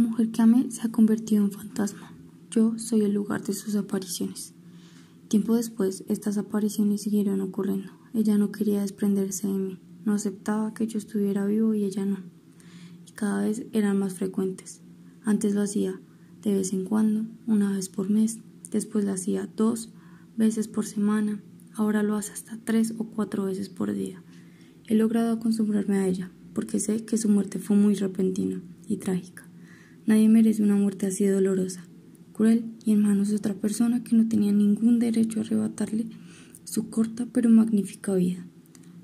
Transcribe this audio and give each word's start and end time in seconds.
Mujer 0.00 0.30
que 0.30 0.40
amé 0.40 0.70
se 0.70 0.80
ha 0.86 0.90
convertido 0.90 1.44
en 1.44 1.52
fantasma. 1.52 2.10
Yo 2.50 2.78
soy 2.78 3.02
el 3.02 3.12
lugar 3.12 3.44
de 3.44 3.52
sus 3.52 3.76
apariciones. 3.76 4.54
Tiempo 5.28 5.56
después, 5.56 6.04
estas 6.08 6.38
apariciones 6.38 7.02
siguieron 7.02 7.42
ocurriendo. 7.42 7.92
Ella 8.14 8.38
no 8.38 8.50
quería 8.50 8.80
desprenderse 8.80 9.46
de 9.46 9.58
mí. 9.58 9.78
No 10.06 10.14
aceptaba 10.14 10.72
que 10.72 10.86
yo 10.86 10.96
estuviera 10.96 11.44
vivo 11.44 11.74
y 11.74 11.84
ella 11.84 12.06
no. 12.06 12.16
Y 13.06 13.12
cada 13.12 13.42
vez 13.42 13.66
eran 13.72 13.98
más 13.98 14.14
frecuentes. 14.14 14.80
Antes 15.22 15.54
lo 15.54 15.60
hacía 15.60 16.00
de 16.42 16.54
vez 16.54 16.72
en 16.72 16.86
cuando, 16.86 17.26
una 17.46 17.70
vez 17.70 17.90
por 17.90 18.08
mes. 18.08 18.38
Después 18.70 19.04
lo 19.04 19.12
hacía 19.12 19.50
dos 19.54 19.92
veces 20.34 20.66
por 20.66 20.86
semana. 20.86 21.42
Ahora 21.74 22.02
lo 22.02 22.16
hace 22.16 22.32
hasta 22.32 22.56
tres 22.56 22.94
o 22.96 23.04
cuatro 23.04 23.44
veces 23.44 23.68
por 23.68 23.92
día. 23.92 24.22
He 24.86 24.94
logrado 24.94 25.30
acostumbrarme 25.30 25.98
a 25.98 26.08
ella, 26.08 26.32
porque 26.54 26.80
sé 26.80 27.04
que 27.04 27.18
su 27.18 27.28
muerte 27.28 27.58
fue 27.58 27.76
muy 27.76 27.96
repentina 27.96 28.62
y 28.88 28.96
trágica. 28.96 29.49
Nadie 30.10 30.28
merece 30.28 30.64
una 30.64 30.74
muerte 30.74 31.06
así 31.06 31.24
dolorosa, 31.24 31.86
cruel 32.32 32.64
y 32.84 32.90
en 32.90 33.00
manos 33.00 33.28
de 33.28 33.36
otra 33.36 33.54
persona 33.54 34.02
que 34.02 34.16
no 34.16 34.26
tenía 34.26 34.50
ningún 34.50 34.98
derecho 34.98 35.38
a 35.38 35.44
arrebatarle 35.44 36.06
su 36.64 36.90
corta 36.90 37.28
pero 37.32 37.48
magnífica 37.48 38.12
vida. 38.16 38.44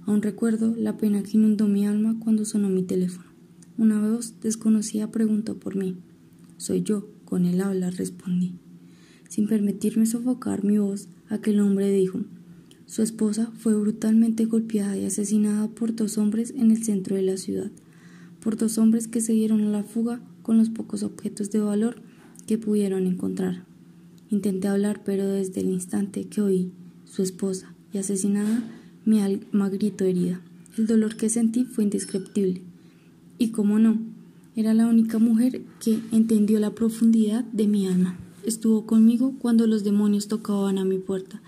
Aún 0.05 0.21
recuerdo 0.21 0.75
la 0.75 0.97
pena 0.97 1.23
que 1.23 1.37
inundó 1.37 1.69
mi 1.69 1.87
alma 1.87 2.17
cuando 2.19 2.45
sonó 2.45 2.71
mi 2.71 2.83
teléfono. 2.83 3.29
Una 3.79 4.01
voz 4.01 4.41
desconocida 4.41 5.13
preguntó 5.13 5.61
por 5.61 5.77
mí. 5.77 5.95
Soy 6.57 6.83
yo, 6.83 7.09
con 7.25 7.47
el 7.47 7.61
habla 7.61 7.91
respondí. 7.91 8.57
Sin 9.29 9.47
permitirme 9.47 10.07
sofocar 10.07 10.65
mi 10.65 10.79
voz, 10.79 11.07
aquel 11.29 11.61
hombre 11.61 11.89
dijo 11.93 12.23
Su 12.87 13.03
esposa 13.03 13.53
fue 13.57 13.77
brutalmente 13.77 14.45
golpeada 14.47 14.99
y 14.99 15.05
asesinada 15.05 15.69
por 15.69 15.95
dos 15.95 16.19
hombres 16.19 16.53
en 16.57 16.73
el 16.73 16.83
centro 16.83 17.15
de 17.15 17.23
la 17.23 17.37
ciudad, 17.37 17.71
por 18.47 18.57
dos 18.57 18.79
hombres 18.79 19.09
que 19.09 19.21
se 19.21 19.33
dieron 19.33 19.61
a 19.63 19.71
la 19.71 19.83
fuga 19.83 20.21
con 20.43 20.57
los 20.57 20.71
pocos 20.71 21.03
objetos 21.03 21.51
de 21.51 21.59
valor 21.59 21.97
que 22.47 22.59
pudieron 22.59 23.09
encontrar. 23.09 23.65
Intenté 24.31 24.69
hablar, 24.69 25.03
pero 25.05 25.27
desde 25.27 25.63
el 25.63 25.71
instante 25.71 26.29
que 26.29 26.43
oí 26.43 26.71
su 27.07 27.25
esposa 27.25 27.75
y 27.93 27.99
asesinada, 27.99 28.63
mi 29.05 29.19
alma 29.21 29.69
gritó 29.69 30.05
herida. 30.05 30.41
El 30.79 30.87
dolor 30.87 31.17
que 31.17 31.29
sentí 31.29 31.65
fue 31.65 31.83
indescriptible. 31.83 32.63
Y 33.37 33.49
cómo 33.49 33.81
no, 33.81 33.99
era 34.55 34.75
la 34.75 34.87
única 34.87 35.19
mujer 35.19 35.63
que 35.85 35.99
entendió 36.13 36.61
la 36.61 36.73
profundidad 36.73 37.43
de 37.47 37.67
mi 37.67 37.89
alma. 37.89 38.17
Estuvo 38.45 38.87
conmigo 38.87 39.35
cuando 39.41 39.67
los 39.67 39.83
demonios 39.83 40.29
tocaban 40.29 40.79
a 40.79 40.85
mi 40.85 40.99
puerta 40.99 41.43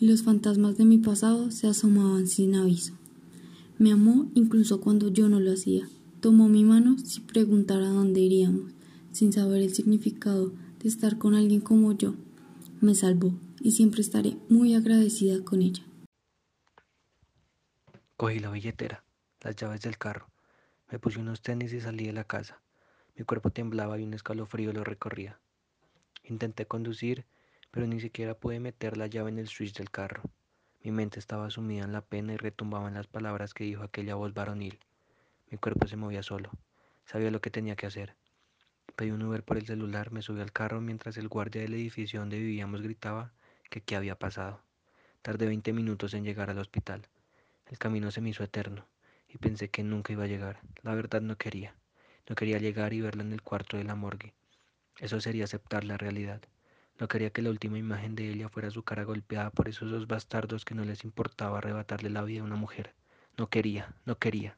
y 0.00 0.08
los 0.08 0.24
fantasmas 0.24 0.76
de 0.76 0.86
mi 0.86 0.98
pasado 0.98 1.52
se 1.52 1.68
asomaban 1.68 2.26
sin 2.26 2.56
aviso. 2.56 2.94
Me 3.78 3.92
amó 3.92 4.28
incluso 4.34 4.80
cuando 4.80 5.06
yo 5.06 5.28
no 5.28 5.38
lo 5.38 5.52
hacía. 5.52 5.88
Tomó 6.22 6.48
mi 6.48 6.62
mano 6.62 6.96
sin 6.98 7.26
preguntar 7.26 7.82
a 7.82 7.88
dónde 7.88 8.20
iríamos, 8.20 8.70
sin 9.10 9.32
saber 9.32 9.60
el 9.60 9.74
significado 9.74 10.52
de 10.78 10.88
estar 10.88 11.18
con 11.18 11.34
alguien 11.34 11.60
como 11.60 11.90
yo. 11.98 12.14
Me 12.80 12.94
salvó 12.94 13.34
y 13.60 13.72
siempre 13.72 14.02
estaré 14.02 14.36
muy 14.48 14.76
agradecida 14.76 15.42
con 15.42 15.62
ella. 15.62 15.82
Cogí 18.16 18.38
la 18.38 18.52
billetera, 18.52 19.02
las 19.40 19.56
llaves 19.56 19.80
del 19.80 19.98
carro, 19.98 20.28
me 20.92 21.00
puse 21.00 21.18
unos 21.18 21.42
tenis 21.42 21.72
y 21.72 21.80
salí 21.80 22.06
de 22.06 22.12
la 22.12 22.22
casa. 22.22 22.62
Mi 23.16 23.24
cuerpo 23.24 23.50
temblaba 23.50 23.98
y 23.98 24.04
un 24.04 24.14
escalofrío 24.14 24.72
lo 24.72 24.84
recorría. 24.84 25.40
Intenté 26.22 26.66
conducir, 26.66 27.26
pero 27.72 27.88
ni 27.88 27.98
siquiera 27.98 28.34
pude 28.34 28.60
meter 28.60 28.96
la 28.96 29.08
llave 29.08 29.30
en 29.30 29.40
el 29.40 29.48
switch 29.48 29.74
del 29.74 29.90
carro. 29.90 30.22
Mi 30.84 30.92
mente 30.92 31.18
estaba 31.18 31.50
sumida 31.50 31.82
en 31.82 31.90
la 31.90 32.02
pena 32.02 32.34
y 32.34 32.36
retumbaban 32.36 32.94
las 32.94 33.08
palabras 33.08 33.54
que 33.54 33.64
dijo 33.64 33.82
aquella 33.82 34.14
voz 34.14 34.34
varonil. 34.34 34.78
Mi 35.52 35.58
cuerpo 35.58 35.86
se 35.86 35.98
movía 35.98 36.22
solo. 36.22 36.50
Sabía 37.04 37.30
lo 37.30 37.42
que 37.42 37.50
tenía 37.50 37.76
que 37.76 37.84
hacer. 37.84 38.16
Pedí 38.96 39.10
un 39.10 39.20
Uber 39.22 39.42
por 39.42 39.58
el 39.58 39.66
celular, 39.66 40.10
me 40.10 40.22
subí 40.22 40.40
al 40.40 40.50
carro 40.50 40.80
mientras 40.80 41.18
el 41.18 41.28
guardia 41.28 41.60
del 41.60 41.74
edificio 41.74 42.20
donde 42.20 42.38
vivíamos 42.38 42.80
gritaba 42.80 43.32
que 43.68 43.82
qué 43.82 43.94
había 43.94 44.18
pasado. 44.18 44.62
Tardé 45.20 45.44
20 45.44 45.74
minutos 45.74 46.14
en 46.14 46.24
llegar 46.24 46.48
al 46.48 46.58
hospital. 46.58 47.06
El 47.66 47.76
camino 47.76 48.10
se 48.10 48.22
me 48.22 48.30
hizo 48.30 48.42
eterno 48.42 48.86
y 49.28 49.36
pensé 49.36 49.68
que 49.68 49.82
nunca 49.82 50.14
iba 50.14 50.24
a 50.24 50.26
llegar. 50.26 50.60
La 50.80 50.94
verdad 50.94 51.20
no 51.20 51.36
quería. 51.36 51.74
No 52.30 52.34
quería 52.34 52.56
llegar 52.56 52.94
y 52.94 53.02
verla 53.02 53.22
en 53.22 53.34
el 53.34 53.42
cuarto 53.42 53.76
de 53.76 53.84
la 53.84 53.94
morgue. 53.94 54.32
Eso 55.00 55.20
sería 55.20 55.44
aceptar 55.44 55.84
la 55.84 55.98
realidad. 55.98 56.40
No 56.98 57.08
quería 57.08 57.28
que 57.28 57.42
la 57.42 57.50
última 57.50 57.76
imagen 57.76 58.14
de 58.14 58.30
ella 58.30 58.48
fuera 58.48 58.70
su 58.70 58.84
cara 58.84 59.04
golpeada 59.04 59.50
por 59.50 59.68
esos 59.68 59.90
dos 59.90 60.06
bastardos 60.06 60.64
que 60.64 60.74
no 60.74 60.86
les 60.86 61.04
importaba 61.04 61.58
arrebatarle 61.58 62.08
la 62.08 62.22
vida 62.22 62.40
a 62.40 62.44
una 62.44 62.56
mujer. 62.56 62.94
No 63.36 63.50
quería, 63.50 63.94
no 64.06 64.16
quería. 64.16 64.56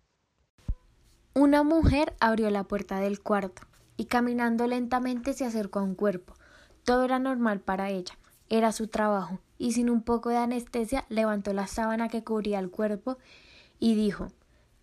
Una 1.37 1.65
mujer 1.65 2.15
abrió 2.21 2.49
la 2.51 2.63
puerta 2.63 3.01
del 3.01 3.21
cuarto 3.21 3.63
y 3.97 4.05
caminando 4.05 4.69
lentamente 4.69 5.33
se 5.33 5.45
acercó 5.45 5.81
a 5.81 5.83
un 5.83 5.97
cuerpo. 5.97 6.35
Todo 6.85 7.05
era 7.05 7.19
normal 7.19 7.59
para 7.59 7.91
ella, 7.91 8.17
era 8.49 8.71
su 8.71 8.87
trabajo, 8.87 9.41
y 9.59 9.73
sin 9.73 9.91
un 9.91 10.03
poco 10.03 10.29
de 10.29 10.37
anestesia 10.37 11.07
levantó 11.09 11.53
la 11.53 11.67
sábana 11.67 12.09
que 12.09 12.23
cubría 12.23 12.61
el 12.61 12.71
cuerpo 12.71 13.19
y 13.81 13.97
dijo 13.97 14.29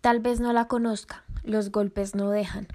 Tal 0.02 0.20
vez 0.20 0.40
no 0.40 0.52
la 0.52 0.68
conozca, 0.68 1.24
los 1.42 1.72
golpes 1.72 2.14
no 2.14 2.28
dejan. 2.28 2.68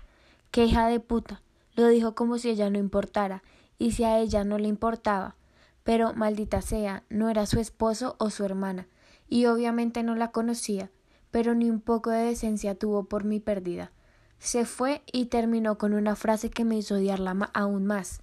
Qué 0.50 0.66
hija 0.66 0.88
de 0.88 1.00
puta. 1.00 1.44
Lo 1.76 1.88
dijo 1.88 2.16
como 2.16 2.40
si 2.40 2.50
ella 2.50 2.72
no 2.72 2.80
importara, 2.80 3.44
y 3.78 3.92
si 3.92 4.04
a 4.04 4.18
ella 4.18 4.44
no 4.44 4.58
le 4.58 4.70
importaba. 4.70 5.36
Pero, 5.84 6.16
maldita 6.16 6.64
sea, 6.64 7.04
no 7.10 7.30
era 7.30 7.46
su 7.46 7.60
esposo 7.60 8.16
o 8.18 8.32
su 8.32 8.44
hermana, 8.44 8.88
y 9.30 9.46
obviamente 9.46 10.02
no 10.02 10.16
la 10.16 10.32
conocía, 10.32 10.90
pero 11.32 11.56
ni 11.56 11.70
un 11.70 11.82
poco 11.82 12.10
de 12.10 12.24
decencia 12.24 12.76
tuvo 12.76 13.04
por 13.06 13.24
mi 13.24 13.40
pérdida. 13.40 13.92
Se 14.40 14.66
fue 14.66 15.02
y 15.12 15.26
terminó 15.26 15.78
con 15.78 15.94
una 15.94 16.16
frase 16.16 16.50
que 16.50 16.66
me 16.66 16.78
hizo 16.78 16.96
odiarla 16.96 17.50
aún 17.54 17.86
más. 17.86 18.22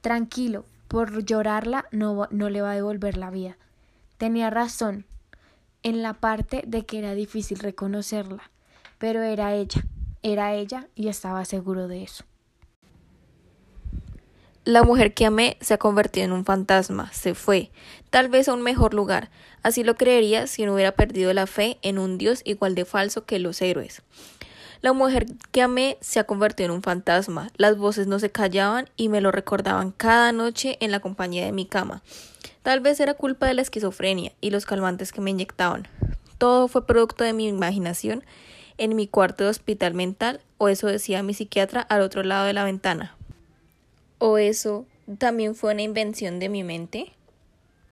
Tranquilo, 0.00 0.64
por 0.88 1.24
llorarla 1.24 1.86
no, 1.90 2.28
no 2.30 2.50
le 2.50 2.62
va 2.62 2.72
a 2.72 2.74
devolver 2.76 3.16
la 3.16 3.30
vida. 3.30 3.56
Tenía 4.18 4.50
razón 4.50 5.06
en 5.82 6.02
la 6.02 6.14
parte 6.14 6.62
de 6.66 6.84
que 6.84 6.98
era 6.98 7.14
difícil 7.14 7.58
reconocerla, 7.58 8.50
pero 8.98 9.22
era 9.22 9.54
ella, 9.54 9.84
era 10.22 10.54
ella 10.54 10.88
y 10.94 11.08
estaba 11.08 11.44
seguro 11.44 11.88
de 11.88 12.02
eso. 12.02 12.24
La 14.66 14.82
mujer 14.82 15.14
que 15.14 15.24
amé 15.24 15.58
se 15.60 15.74
ha 15.74 15.78
convertido 15.78 16.24
en 16.24 16.32
un 16.32 16.44
fantasma, 16.44 17.12
se 17.12 17.36
fue, 17.36 17.70
tal 18.10 18.28
vez 18.28 18.48
a 18.48 18.52
un 18.52 18.62
mejor 18.62 18.94
lugar. 18.94 19.30
Así 19.62 19.84
lo 19.84 19.94
creería 19.94 20.48
si 20.48 20.66
no 20.66 20.74
hubiera 20.74 20.90
perdido 20.90 21.32
la 21.32 21.46
fe 21.46 21.78
en 21.82 22.00
un 22.00 22.18
Dios 22.18 22.42
igual 22.44 22.74
de 22.74 22.84
falso 22.84 23.24
que 23.24 23.38
los 23.38 23.62
héroes. 23.62 24.02
La 24.80 24.92
mujer 24.92 25.26
que 25.52 25.62
amé 25.62 25.98
se 26.00 26.18
ha 26.18 26.24
convertido 26.24 26.64
en 26.64 26.72
un 26.72 26.82
fantasma. 26.82 27.48
Las 27.56 27.78
voces 27.78 28.08
no 28.08 28.18
se 28.18 28.32
callaban 28.32 28.90
y 28.96 29.08
me 29.08 29.20
lo 29.20 29.30
recordaban 29.30 29.92
cada 29.92 30.32
noche 30.32 30.78
en 30.80 30.90
la 30.90 30.98
compañía 30.98 31.44
de 31.44 31.52
mi 31.52 31.66
cama. 31.66 32.02
Tal 32.64 32.80
vez 32.80 32.98
era 32.98 33.14
culpa 33.14 33.46
de 33.46 33.54
la 33.54 33.62
esquizofrenia 33.62 34.32
y 34.40 34.50
los 34.50 34.66
calmantes 34.66 35.12
que 35.12 35.20
me 35.20 35.30
inyectaban. 35.30 35.86
Todo 36.38 36.66
fue 36.66 36.88
producto 36.88 37.22
de 37.22 37.34
mi 37.34 37.46
imaginación 37.46 38.24
en 38.78 38.96
mi 38.96 39.06
cuarto 39.06 39.44
de 39.44 39.50
hospital 39.50 39.94
mental, 39.94 40.40
o 40.58 40.66
eso 40.68 40.88
decía 40.88 41.22
mi 41.22 41.34
psiquiatra 41.34 41.82
al 41.82 42.00
otro 42.00 42.24
lado 42.24 42.46
de 42.46 42.52
la 42.52 42.64
ventana. 42.64 43.16
¿O 44.18 44.36
eso 44.36 44.86
también 45.18 45.54
fue 45.54 45.72
una 45.72 45.82
invención 45.82 46.38
de 46.38 46.50
mi 46.50 46.62
mente? 46.64 47.15